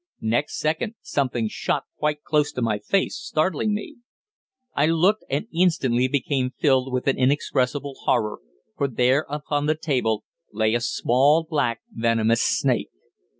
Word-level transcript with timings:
Next 0.19 0.57
second 0.57 0.95
something 1.03 1.47
shot 1.47 1.83
quite 1.95 2.23
close 2.23 2.51
to 2.53 2.61
my 2.63 2.79
face, 2.79 3.15
startling 3.17 3.75
me. 3.75 3.97
I 4.73 4.87
looked, 4.87 5.23
and 5.29 5.45
instantly 5.53 6.07
became 6.07 6.55
filled 6.59 6.91
with 6.91 7.05
an 7.05 7.19
inexpressible 7.19 7.93
horror, 8.05 8.39
for 8.75 8.87
there, 8.87 9.27
upon 9.29 9.67
the 9.67 9.75
table, 9.75 10.23
lay 10.51 10.73
a 10.73 10.81
small, 10.81 11.45
black, 11.47 11.81
venomous 11.91 12.41
snake. 12.41 12.89